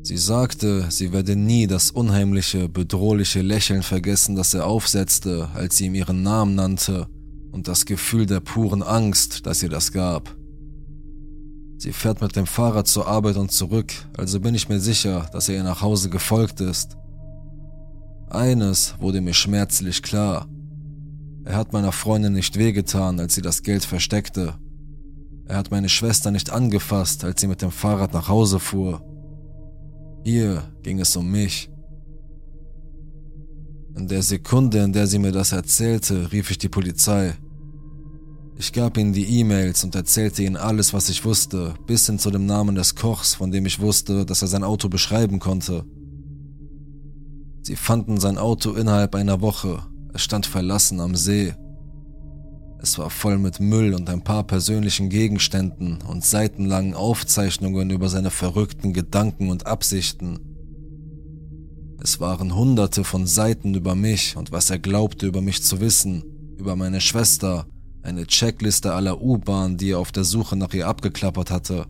[0.03, 5.85] Sie sagte, sie werde nie das unheimliche, bedrohliche Lächeln vergessen, das er aufsetzte, als sie
[5.85, 7.07] ihm ihren Namen nannte,
[7.51, 10.35] und das Gefühl der puren Angst, das ihr das gab.
[11.77, 15.49] Sie fährt mit dem Fahrrad zur Arbeit und zurück, also bin ich mir sicher, dass
[15.49, 16.97] er ihr nach Hause gefolgt ist.
[18.29, 20.47] Eines wurde mir schmerzlich klar.
[21.43, 24.55] Er hat meiner Freundin nicht wehgetan, als sie das Geld versteckte.
[25.47, 29.03] Er hat meine Schwester nicht angefasst, als sie mit dem Fahrrad nach Hause fuhr.
[30.23, 31.69] Hier ging es um mich.
[33.95, 37.35] In der Sekunde, in der sie mir das erzählte, rief ich die Polizei.
[38.57, 42.29] Ich gab ihnen die E-Mails und erzählte ihnen alles, was ich wusste, bis hin zu
[42.29, 45.83] dem Namen des Kochs, von dem ich wusste, dass er sein Auto beschreiben konnte.
[47.63, 49.83] Sie fanden sein Auto innerhalb einer Woche.
[50.13, 51.55] Es stand verlassen am See.
[52.83, 58.31] Es war voll mit Müll und ein paar persönlichen Gegenständen und seitenlangen Aufzeichnungen über seine
[58.31, 60.39] verrückten Gedanken und Absichten.
[62.01, 66.23] Es waren hunderte von Seiten über mich und was er glaubte über mich zu wissen,
[66.57, 67.67] über meine Schwester,
[68.01, 71.85] eine Checkliste aller U-Bahn, die er auf der Suche nach ihr abgeklappert hatte.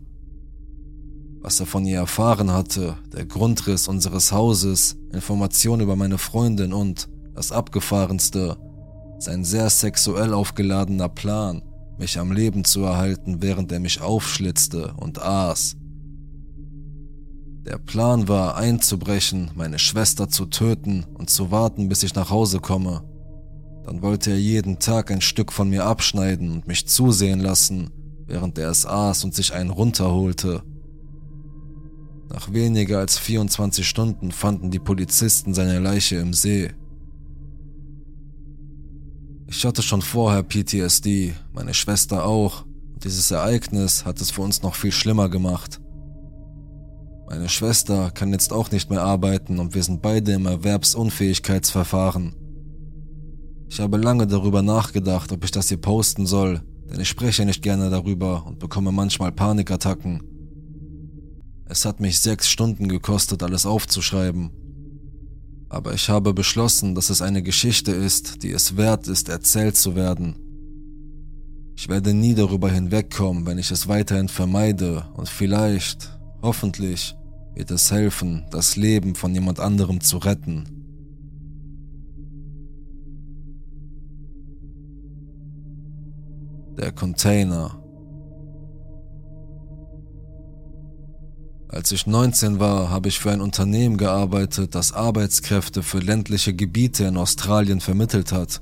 [1.40, 7.08] Was er von ihr erfahren hatte, der Grundriss unseres Hauses, Informationen über meine Freundin und,
[7.34, 8.58] das Abgefahrenste,
[9.22, 11.62] sein sehr sexuell aufgeladener Plan,
[11.98, 15.76] mich am Leben zu erhalten, während er mich aufschlitzte und aß.
[17.64, 22.58] Der Plan war einzubrechen, meine Schwester zu töten und zu warten, bis ich nach Hause
[22.58, 23.04] komme.
[23.84, 27.90] Dann wollte er jeden Tag ein Stück von mir abschneiden und mich zusehen lassen,
[28.26, 30.62] während er es aß und sich einen runterholte.
[32.28, 36.72] Nach weniger als 24 Stunden fanden die Polizisten seine Leiche im See.
[39.46, 44.62] Ich hatte schon vorher PTSD, meine Schwester auch, und dieses Ereignis hat es für uns
[44.62, 45.80] noch viel schlimmer gemacht.
[47.28, 52.34] Meine Schwester kann jetzt auch nicht mehr arbeiten und wir sind beide im Erwerbsunfähigkeitsverfahren.
[53.68, 57.62] Ich habe lange darüber nachgedacht, ob ich das hier posten soll, denn ich spreche nicht
[57.62, 60.22] gerne darüber und bekomme manchmal Panikattacken.
[61.66, 64.50] Es hat mich sechs Stunden gekostet, alles aufzuschreiben
[65.72, 69.96] aber ich habe beschlossen, dass es eine Geschichte ist, die es wert ist, erzählt zu
[69.96, 70.36] werden.
[71.74, 77.16] Ich werde nie darüber hinwegkommen, wenn ich es weiterhin vermeide und vielleicht, hoffentlich,
[77.54, 80.64] wird es helfen, das Leben von jemand anderem zu retten.
[86.76, 87.81] Der Container
[91.72, 97.04] Als ich 19 war, habe ich für ein Unternehmen gearbeitet, das Arbeitskräfte für ländliche Gebiete
[97.04, 98.60] in Australien vermittelt hat.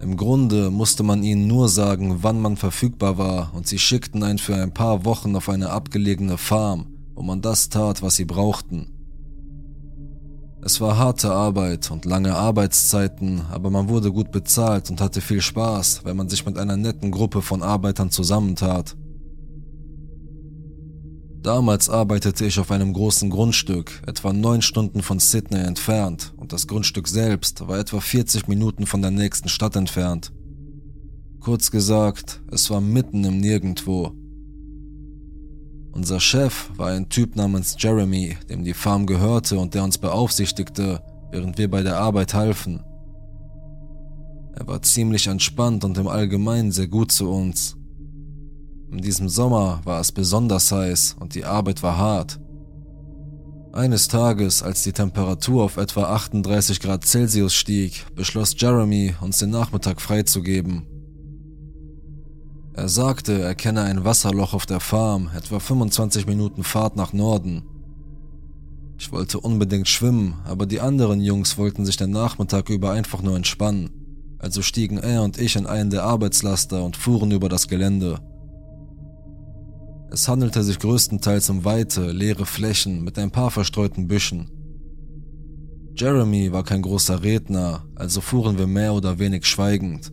[0.00, 4.40] Im Grunde musste man ihnen nur sagen, wann man verfügbar war und sie schickten einen
[4.40, 8.88] für ein paar Wochen auf eine abgelegene Farm, wo man das tat, was sie brauchten.
[10.62, 15.40] Es war harte Arbeit und lange Arbeitszeiten, aber man wurde gut bezahlt und hatte viel
[15.40, 18.96] Spaß, wenn man sich mit einer netten Gruppe von Arbeitern zusammentat.
[21.44, 26.66] Damals arbeitete ich auf einem großen Grundstück, etwa neun Stunden von Sydney entfernt, und das
[26.66, 30.32] Grundstück selbst war etwa 40 Minuten von der nächsten Stadt entfernt.
[31.40, 34.12] Kurz gesagt, es war mitten im Nirgendwo.
[35.92, 41.02] Unser Chef war ein Typ namens Jeremy, dem die Farm gehörte und der uns beaufsichtigte,
[41.30, 42.82] während wir bei der Arbeit halfen.
[44.54, 47.76] Er war ziemlich entspannt und im Allgemeinen sehr gut zu uns.
[48.94, 52.38] In diesem Sommer war es besonders heiß und die Arbeit war hart.
[53.72, 59.50] Eines Tages, als die Temperatur auf etwa 38 Grad Celsius stieg, beschloss Jeremy, uns den
[59.50, 60.86] Nachmittag freizugeben.
[62.74, 67.64] Er sagte, er kenne ein Wasserloch auf der Farm, etwa 25 Minuten Fahrt nach Norden.
[68.96, 73.34] Ich wollte unbedingt schwimmen, aber die anderen Jungs wollten sich den Nachmittag über einfach nur
[73.34, 73.90] entspannen,
[74.38, 78.20] also stiegen er und ich in einen der Arbeitslaster und fuhren über das Gelände.
[80.14, 84.48] Es handelte sich größtenteils um weite, leere Flächen mit ein paar verstreuten Büschen.
[85.96, 90.12] Jeremy war kein großer Redner, also fuhren wir mehr oder wenig schweigend.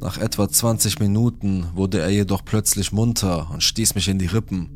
[0.00, 4.68] Nach etwa 20 Minuten wurde er jedoch plötzlich munter und stieß mich in die Rippen.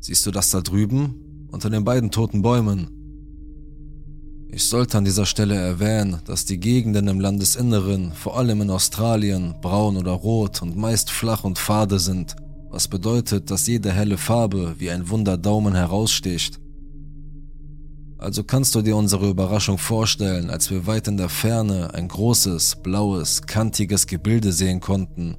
[0.00, 1.48] Siehst du das da drüben?
[1.50, 2.90] Unter den beiden toten Bäumen.
[4.50, 9.54] Ich sollte an dieser Stelle erwähnen, dass die Gegenden im Landesinneren, vor allem in Australien,
[9.62, 12.36] braun oder rot und meist flach und fade sind
[12.70, 16.60] was bedeutet, dass jede helle Farbe wie ein Wunderdaumen heraussticht.
[18.16, 22.76] Also kannst du dir unsere Überraschung vorstellen, als wir weit in der Ferne ein großes,
[22.82, 25.36] blaues, kantiges Gebilde sehen konnten.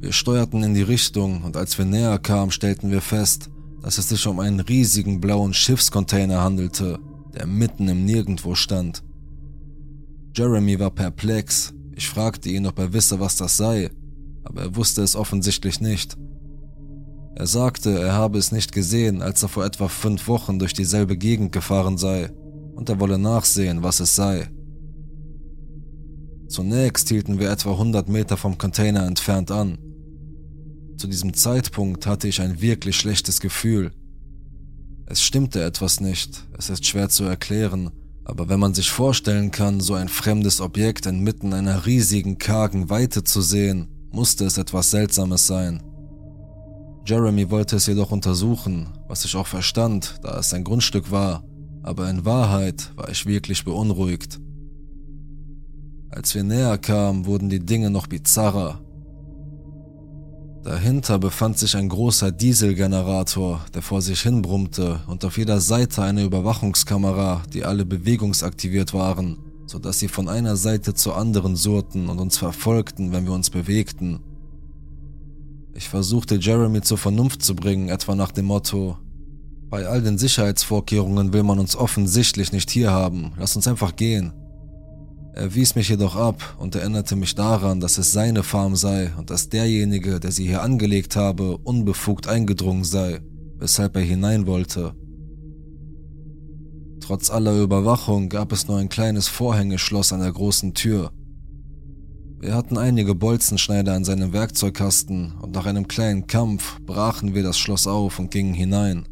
[0.00, 3.48] Wir steuerten in die Richtung und als wir näher kamen, stellten wir fest,
[3.80, 6.98] dass es sich um einen riesigen blauen Schiffscontainer handelte,
[7.34, 9.02] der mitten im Nirgendwo stand.
[10.36, 11.72] Jeremy war perplex.
[11.94, 13.90] Ich fragte ihn, ob er wisse, was das sei,
[14.44, 16.16] aber er wusste es offensichtlich nicht.
[17.36, 21.16] Er sagte, er habe es nicht gesehen, als er vor etwa fünf Wochen durch dieselbe
[21.16, 22.30] Gegend gefahren sei,
[22.74, 24.48] und er wolle nachsehen, was es sei.
[26.48, 29.78] Zunächst hielten wir etwa 100 Meter vom Container entfernt an.
[30.96, 33.90] Zu diesem Zeitpunkt hatte ich ein wirklich schlechtes Gefühl.
[35.06, 37.90] Es stimmte etwas nicht, es ist schwer zu erklären,
[38.24, 43.24] aber wenn man sich vorstellen kann, so ein fremdes Objekt inmitten einer riesigen, kargen Weite
[43.24, 45.82] zu sehen, musste es etwas Seltsames sein.
[47.04, 51.42] Jeremy wollte es jedoch untersuchen, was ich auch verstand, da es sein Grundstück war,
[51.82, 54.40] aber in Wahrheit war ich wirklich beunruhigt.
[56.10, 58.80] Als wir näher kamen, wurden die Dinge noch bizarrer.
[60.62, 66.02] Dahinter befand sich ein großer Dieselgenerator, der vor sich hin brummte und auf jeder Seite
[66.02, 72.18] eine Überwachungskamera, die alle bewegungsaktiviert waren sodass sie von einer Seite zur anderen surrten und
[72.18, 74.20] uns verfolgten, wenn wir uns bewegten.
[75.74, 78.96] Ich versuchte Jeremy zur Vernunft zu bringen, etwa nach dem Motto,
[79.74, 84.32] bei all den Sicherheitsvorkehrungen will man uns offensichtlich nicht hier haben, lass uns einfach gehen.
[85.34, 89.30] Er wies mich jedoch ab und erinnerte mich daran, dass es seine Farm sei und
[89.30, 93.20] dass derjenige, der sie hier angelegt habe, unbefugt eingedrungen sei,
[93.58, 94.94] weshalb er hinein wollte.
[97.06, 101.12] Trotz aller Überwachung gab es nur ein kleines Vorhängeschloss an der großen Tür.
[102.40, 107.58] Wir hatten einige Bolzenschneider an seinem Werkzeugkasten und nach einem kleinen Kampf brachen wir das
[107.58, 109.06] Schloss auf und gingen hinein.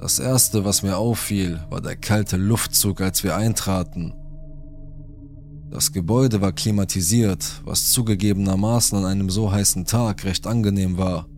[0.00, 4.14] Das erste, was mir auffiel, war der kalte Luftzug, als wir eintraten.
[5.70, 11.28] Das Gebäude war klimatisiert, was zugegebenermaßen an einem so heißen Tag recht angenehm war.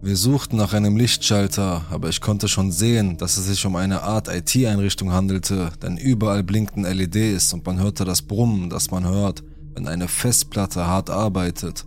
[0.00, 4.02] Wir suchten nach einem Lichtschalter, aber ich konnte schon sehen, dass es sich um eine
[4.02, 9.42] Art IT-Einrichtung handelte, denn überall blinkten LEDs und man hörte das Brummen, das man hört,
[9.74, 11.84] wenn eine Festplatte hart arbeitet.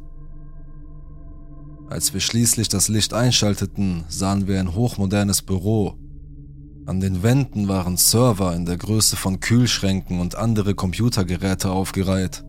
[1.90, 5.96] Als wir schließlich das Licht einschalteten, sahen wir ein hochmodernes Büro.
[6.86, 12.44] An den Wänden waren Server in der Größe von Kühlschränken und andere Computergeräte aufgereiht.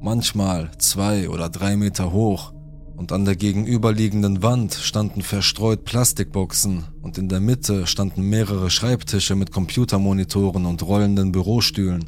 [0.00, 2.54] Manchmal zwei oder drei Meter hoch
[2.98, 9.36] und an der gegenüberliegenden Wand standen verstreut Plastikboxen und in der Mitte standen mehrere Schreibtische
[9.36, 12.04] mit Computermonitoren und rollenden Bürostühlen.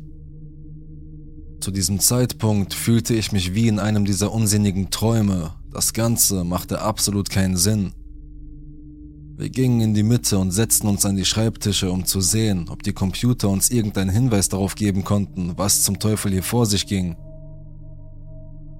[1.61, 5.55] Zu diesem Zeitpunkt fühlte ich mich wie in einem dieser unsinnigen Träume.
[5.72, 7.92] Das Ganze machte absolut keinen Sinn.
[9.37, 12.83] Wir gingen in die Mitte und setzten uns an die Schreibtische, um zu sehen, ob
[12.83, 17.16] die Computer uns irgendeinen Hinweis darauf geben konnten, was zum Teufel hier vor sich ging.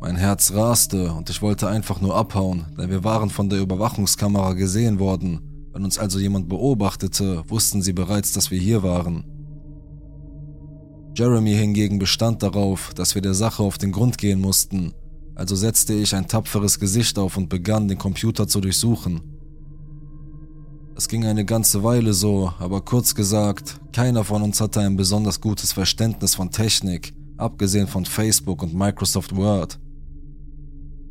[0.01, 4.55] Mein Herz raste und ich wollte einfach nur abhauen, denn wir waren von der Überwachungskamera
[4.55, 5.69] gesehen worden.
[5.75, 9.25] Wenn uns also jemand beobachtete, wussten sie bereits, dass wir hier waren.
[11.15, 14.95] Jeremy hingegen bestand darauf, dass wir der Sache auf den Grund gehen mussten,
[15.35, 19.21] also setzte ich ein tapferes Gesicht auf und begann, den Computer zu durchsuchen.
[20.97, 25.43] Es ging eine ganze Weile so, aber kurz gesagt, keiner von uns hatte ein besonders
[25.43, 29.79] gutes Verständnis von Technik, abgesehen von Facebook und Microsoft Word.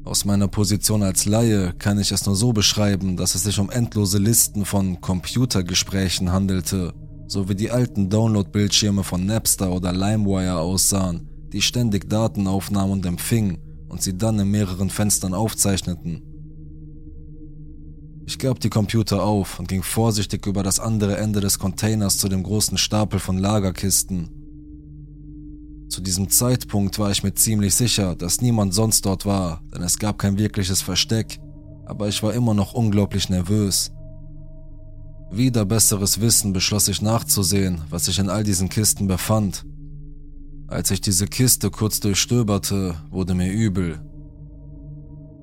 [0.09, 3.69] Aus meiner Position als Laie kann ich es nur so beschreiben, dass es sich um
[3.69, 6.95] endlose Listen von Computergesprächen handelte,
[7.27, 13.05] so wie die alten Download-Bildschirme von Napster oder LimeWire aussahen, die ständig Daten aufnahmen und
[13.05, 16.23] empfingen und sie dann in mehreren Fenstern aufzeichneten.
[18.25, 22.29] Ich gab die Computer auf und ging vorsichtig über das andere Ende des Containers zu
[22.29, 24.38] dem großen Stapel von Lagerkisten.
[25.89, 29.97] Zu diesem Zeitpunkt war ich mir ziemlich sicher, dass niemand sonst dort war, denn es
[29.97, 31.39] gab kein wirkliches Versteck,
[31.85, 33.91] aber ich war immer noch unglaublich nervös.
[35.31, 39.65] Wieder besseres Wissen beschloss ich nachzusehen, was sich in all diesen Kisten befand.
[40.67, 43.99] Als ich diese Kiste kurz durchstöberte, wurde mir übel.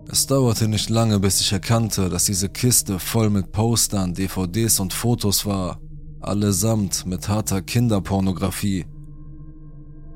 [0.09, 4.93] Es dauerte nicht lange, bis ich erkannte, dass diese Kiste voll mit Postern, DVDs und
[4.93, 5.81] Fotos war,
[6.21, 8.87] allesamt mit harter Kinderpornografie.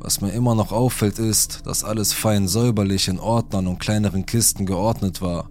[0.02, 4.64] Was mir immer noch auffällt ist, dass alles fein säuberlich in Ordnern und kleineren Kisten
[4.64, 5.50] geordnet war.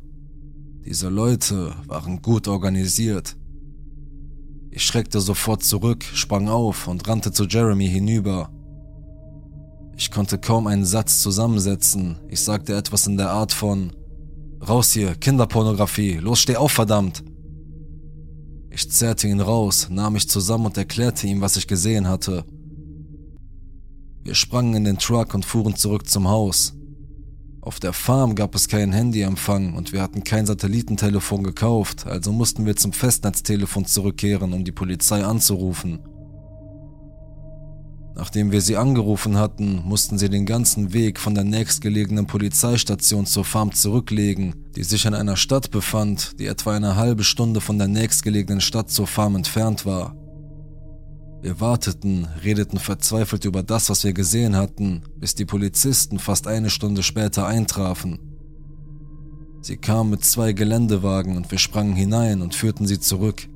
[0.83, 3.37] Diese Leute waren gut organisiert.
[4.71, 8.49] Ich schreckte sofort zurück, sprang auf und rannte zu Jeremy hinüber.
[9.95, 12.17] Ich konnte kaum einen Satz zusammensetzen.
[12.27, 13.91] Ich sagte etwas in der Art von
[14.67, 17.23] Raus hier, Kinderpornografie, los steh auf, verdammt.
[18.71, 22.45] Ich zerrte ihn raus, nahm mich zusammen und erklärte ihm, was ich gesehen hatte.
[24.23, 26.73] Wir sprangen in den Truck und fuhren zurück zum Haus.
[27.61, 32.65] Auf der Farm gab es keinen Handyempfang und wir hatten kein Satellitentelefon gekauft, also mussten
[32.65, 35.99] wir zum Festnetztelefon zurückkehren, um die Polizei anzurufen.
[38.15, 43.45] Nachdem wir sie angerufen hatten, mussten sie den ganzen Weg von der nächstgelegenen Polizeistation zur
[43.45, 47.87] Farm zurücklegen, die sich in einer Stadt befand, die etwa eine halbe Stunde von der
[47.87, 50.15] nächstgelegenen Stadt zur Farm entfernt war.
[51.41, 56.69] Wir warteten, redeten verzweifelt über das, was wir gesehen hatten, bis die Polizisten fast eine
[56.69, 58.19] Stunde später eintrafen.
[59.61, 63.47] Sie kamen mit zwei Geländewagen und wir sprangen hinein und führten sie zurück.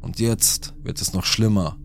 [0.00, 1.78] Und jetzt wird es noch schlimmer.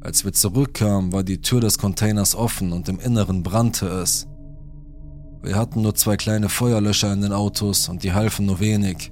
[0.00, 4.26] Als wir zurückkamen, war die Tür des Containers offen und im Inneren brannte es.
[5.42, 9.11] Wir hatten nur zwei kleine Feuerlöscher in den Autos und die halfen nur wenig.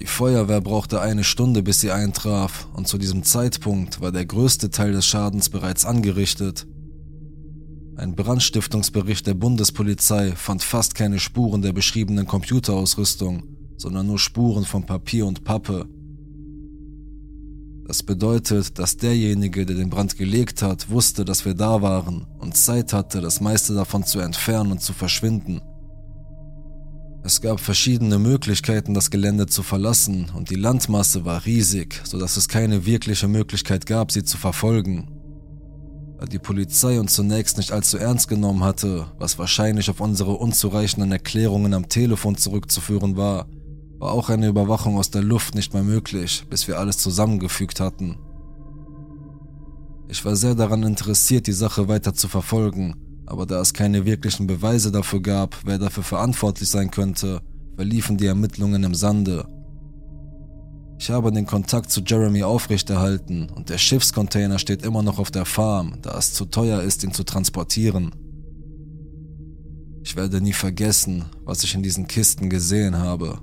[0.00, 4.70] Die Feuerwehr brauchte eine Stunde, bis sie eintraf, und zu diesem Zeitpunkt war der größte
[4.70, 6.66] Teil des Schadens bereits angerichtet.
[7.96, 13.42] Ein Brandstiftungsbericht der Bundespolizei fand fast keine Spuren der beschriebenen Computerausrüstung,
[13.76, 15.86] sondern nur Spuren von Papier und Pappe.
[17.86, 22.56] Das bedeutet, dass derjenige, der den Brand gelegt hat, wusste, dass wir da waren und
[22.56, 25.60] Zeit hatte, das meiste davon zu entfernen und zu verschwinden.
[27.22, 32.48] Es gab verschiedene Möglichkeiten, das Gelände zu verlassen, und die Landmasse war riesig, sodass es
[32.48, 35.10] keine wirkliche Möglichkeit gab, sie zu verfolgen.
[36.18, 41.12] Da die Polizei uns zunächst nicht allzu ernst genommen hatte, was wahrscheinlich auf unsere unzureichenden
[41.12, 43.46] Erklärungen am Telefon zurückzuführen war,
[43.98, 48.18] war auch eine Überwachung aus der Luft nicht mehr möglich, bis wir alles zusammengefügt hatten.
[50.08, 52.94] Ich war sehr daran interessiert, die Sache weiter zu verfolgen,
[53.30, 57.40] aber da es keine wirklichen Beweise dafür gab, wer dafür verantwortlich sein könnte,
[57.76, 59.46] verliefen die Ermittlungen im Sande.
[60.98, 65.44] Ich habe den Kontakt zu Jeremy aufrechterhalten und der Schiffscontainer steht immer noch auf der
[65.44, 68.10] Farm, da es zu teuer ist, ihn zu transportieren.
[70.02, 73.40] Ich werde nie vergessen, was ich in diesen Kisten gesehen habe.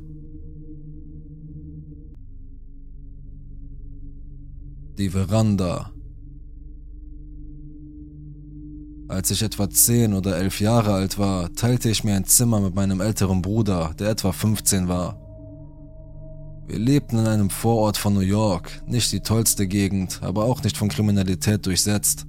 [4.98, 5.92] Die Veranda
[9.10, 12.76] Als ich etwa 10 oder 11 Jahre alt war, teilte ich mir ein Zimmer mit
[12.76, 15.18] meinem älteren Bruder, der etwa 15 war.
[16.68, 20.76] Wir lebten in einem Vorort von New York, nicht die tollste Gegend, aber auch nicht
[20.76, 22.26] von Kriminalität durchsetzt.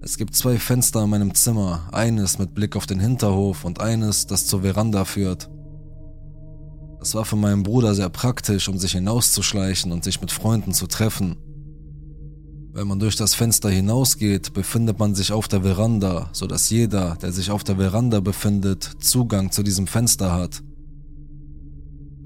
[0.00, 4.26] Es gibt zwei Fenster in meinem Zimmer, eines mit Blick auf den Hinterhof und eines,
[4.26, 5.50] das zur Veranda führt.
[7.00, 10.86] Das war für meinen Bruder sehr praktisch, um sich hinauszuschleichen und sich mit Freunden zu
[10.86, 11.36] treffen.
[12.76, 17.14] Wenn man durch das Fenster hinausgeht, befindet man sich auf der Veranda, so dass jeder,
[17.22, 20.60] der sich auf der Veranda befindet, Zugang zu diesem Fenster hat.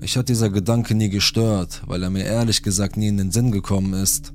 [0.00, 3.52] Mich hat dieser Gedanke nie gestört, weil er mir ehrlich gesagt nie in den Sinn
[3.52, 4.32] gekommen ist.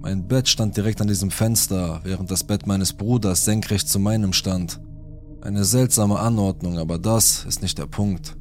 [0.00, 4.32] Mein Bett stand direkt an diesem Fenster, während das Bett meines Bruders senkrecht zu meinem
[4.32, 4.80] stand.
[5.40, 8.36] Eine seltsame Anordnung, aber das ist nicht der Punkt.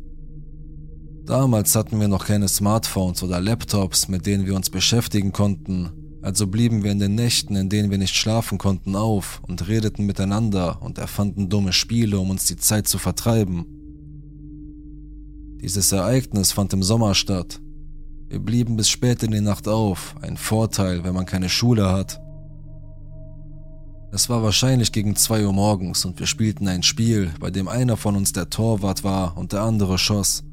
[1.25, 5.91] Damals hatten wir noch keine Smartphones oder Laptops, mit denen wir uns beschäftigen konnten,
[6.25, 10.07] also blieben wir in den Nächten, in denen wir nicht schlafen konnten, auf und redeten
[10.07, 13.67] miteinander und erfanden dumme Spiele, um uns die Zeit zu vertreiben.
[15.61, 17.61] Dieses Ereignis fand im Sommer statt.
[18.27, 22.19] Wir blieben bis spät in die Nacht auf, ein Vorteil, wenn man keine Schule hat.
[24.11, 27.97] Es war wahrscheinlich gegen zwei Uhr morgens und wir spielten ein Spiel, bei dem einer
[27.97, 30.43] von uns der Torwart war und der andere schoss.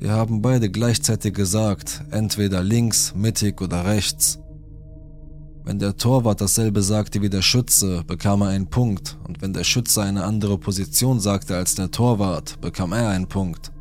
[0.00, 4.38] Wir haben beide gleichzeitig gesagt, entweder links, mittig oder rechts.
[5.62, 9.62] Wenn der Torwart dasselbe sagte wie der Schütze, bekam er einen Punkt, und wenn der
[9.62, 13.72] Schütze eine andere Position sagte als der Torwart, bekam er einen Punkt.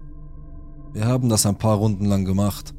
[0.91, 2.73] Wir haben das ein paar Runden lang gemacht.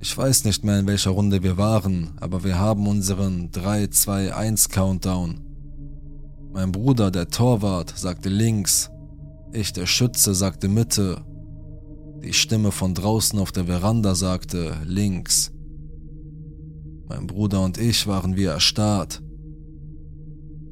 [0.00, 5.42] Ich weiß nicht mehr, in welcher Runde wir waren, aber wir haben unseren 3-2-1-Countdown.
[6.52, 8.90] Mein Bruder, der Torwart, sagte links,
[9.52, 11.24] ich, der Schütze, sagte Mitte.
[12.26, 15.52] Die Stimme von draußen auf der Veranda sagte links.
[17.08, 19.22] Mein Bruder und ich waren wie erstarrt.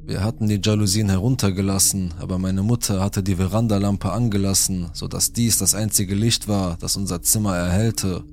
[0.03, 5.75] Wir hatten die Jalousien heruntergelassen, aber meine Mutter hatte die Verandalampe angelassen, sodass dies das
[5.75, 8.25] einzige Licht war, das unser Zimmer erhellte.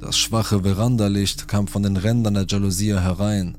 [0.00, 3.56] Das schwache Verandalicht kam von den Rändern der Jalousie herein.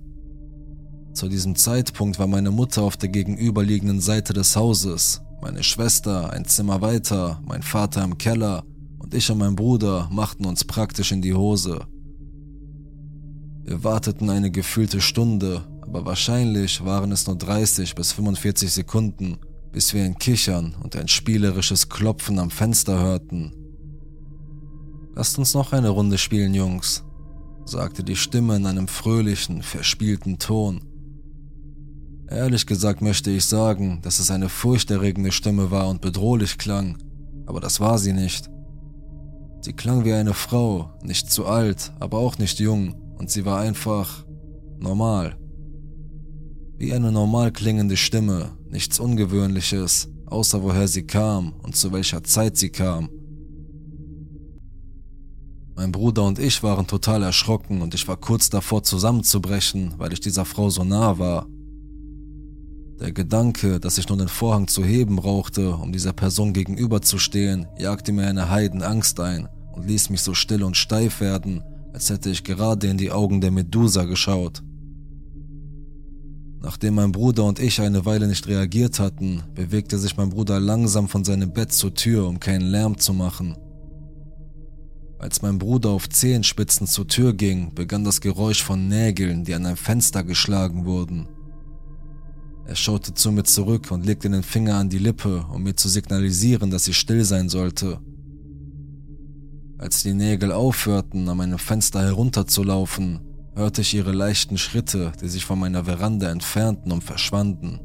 [1.16, 6.46] Zu diesem Zeitpunkt war meine Mutter auf der gegenüberliegenden Seite des Hauses, meine Schwester ein
[6.46, 8.64] Zimmer weiter, mein Vater im Keller
[9.00, 11.82] und ich und mein Bruder machten uns praktisch in die Hose.
[13.64, 19.38] Wir warteten eine gefühlte Stunde, aber wahrscheinlich waren es nur 30 bis 45 Sekunden,
[19.72, 23.54] bis wir ein Kichern und ein spielerisches Klopfen am Fenster hörten.
[25.16, 27.04] Lasst uns noch eine Runde spielen, Jungs,
[27.66, 30.91] sagte die Stimme in einem fröhlichen, verspielten Ton.
[32.32, 36.98] Ehrlich gesagt möchte ich sagen, dass es eine furchterregende Stimme war und bedrohlich klang,
[37.46, 38.50] aber das war sie nicht.
[39.60, 43.60] Sie klang wie eine Frau, nicht zu alt, aber auch nicht jung, und sie war
[43.60, 44.26] einfach
[44.80, 45.36] normal.
[46.78, 52.56] Wie eine normal klingende Stimme, nichts Ungewöhnliches, außer woher sie kam und zu welcher Zeit
[52.56, 53.10] sie kam.
[55.76, 60.22] Mein Bruder und ich waren total erschrocken und ich war kurz davor zusammenzubrechen, weil ich
[60.22, 61.46] dieser Frau so nah war.
[63.02, 68.12] Der Gedanke, dass ich nur den Vorhang zu heben brauchte, um dieser Person gegenüberzustehen, jagte
[68.12, 72.44] mir eine Heidenangst ein und ließ mich so still und steif werden, als hätte ich
[72.44, 74.62] gerade in die Augen der Medusa geschaut.
[76.62, 81.08] Nachdem mein Bruder und ich eine Weile nicht reagiert hatten, bewegte sich mein Bruder langsam
[81.08, 83.56] von seinem Bett zur Tür, um keinen Lärm zu machen.
[85.18, 89.66] Als mein Bruder auf Zehenspitzen zur Tür ging, begann das Geräusch von Nägeln, die an
[89.66, 91.28] ein Fenster geschlagen wurden.
[92.66, 95.90] Er schaute zu mir zurück und legte den Finger an die Lippe, um mir zu
[95.90, 98.00] signalisieren, dass ich still sein sollte.
[99.78, 103.20] Als die Nägel aufhörten, an meinem Fenster herunterzulaufen,
[103.56, 107.80] hörte ich ihre leichten Schritte, die sich von meiner Veranda entfernten und verschwanden.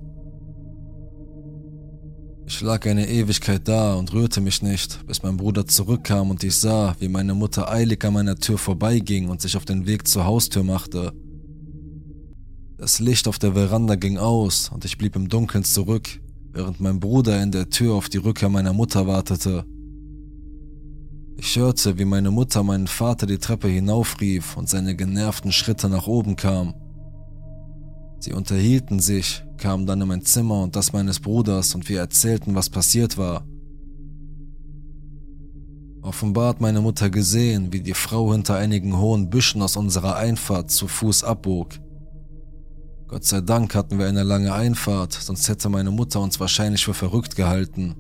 [2.49, 6.55] Ich lag eine Ewigkeit da und rührte mich nicht, bis mein Bruder zurückkam und ich
[6.55, 10.27] sah, wie meine Mutter eilig an meiner Tür vorbeiging und sich auf den Weg zur
[10.27, 11.12] Haustür machte.
[12.79, 16.20] Das Licht auf der Veranda ging aus und ich blieb im Dunkeln zurück,
[16.53, 19.64] während mein Bruder in der Tür auf die Rückkehr meiner Mutter wartete.
[21.39, 26.07] Ich hörte, wie meine Mutter meinen Vater die Treppe hinaufrief und seine genervten Schritte nach
[26.07, 26.74] oben kam.
[28.18, 32.55] Sie unterhielten sich, kamen dann in mein Zimmer und das meines Bruders und wir erzählten,
[32.55, 33.47] was passiert war.
[36.03, 40.70] Offenbar hat meine Mutter gesehen, wie die Frau hinter einigen hohen Büschen aus unserer Einfahrt
[40.70, 41.70] zu Fuß abbog.
[43.09, 46.94] Gott sei Dank hatten wir eine lange Einfahrt, sonst hätte meine Mutter uns wahrscheinlich für
[46.94, 47.94] verrückt gehalten.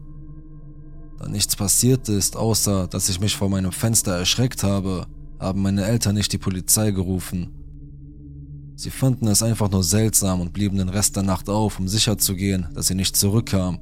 [1.18, 5.06] Da nichts passiert ist, außer dass ich mich vor meinem Fenster erschreckt habe,
[5.38, 7.52] haben meine Eltern nicht die Polizei gerufen.
[8.74, 12.68] Sie fanden es einfach nur seltsam und blieben den Rest der Nacht auf, um sicherzugehen,
[12.74, 13.78] dass sie nicht zurückkam.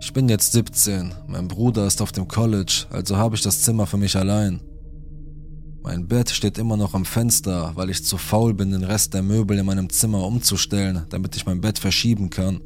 [0.00, 3.86] Ich bin jetzt 17, mein Bruder ist auf dem College, also habe ich das Zimmer
[3.86, 4.60] für mich allein.
[5.84, 9.22] Mein Bett steht immer noch am Fenster, weil ich zu faul bin, den Rest der
[9.22, 12.62] Möbel in meinem Zimmer umzustellen, damit ich mein Bett verschieben kann.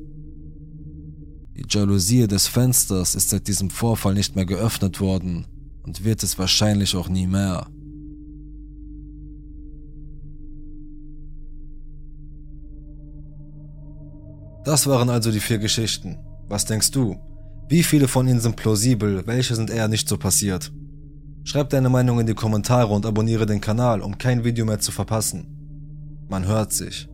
[1.57, 5.47] Die Jalousie des Fensters ist seit diesem Vorfall nicht mehr geöffnet worden
[5.83, 7.67] und wird es wahrscheinlich auch nie mehr.
[14.65, 16.19] Das waren also die vier Geschichten.
[16.49, 17.17] Was denkst du?
[17.69, 20.71] Wie viele von ihnen sind plausibel, welche sind eher nicht so passiert?
[21.49, 24.93] Schreib deine Meinung in die Kommentare und abonniere den Kanal, um kein Video mehr zu
[24.93, 25.47] verpassen.
[26.29, 27.09] Man hört sich.